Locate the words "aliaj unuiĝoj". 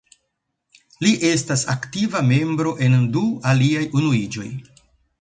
3.55-4.53